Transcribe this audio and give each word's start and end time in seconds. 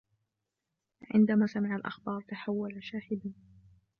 عندما 1.13 1.47
سَمِعَ 1.47 1.75
الأخبار, 1.75 2.21
تحولَ 2.29 2.83
شاحباً. 2.83 3.31